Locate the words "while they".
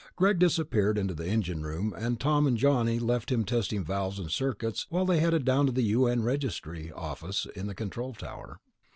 4.89-5.19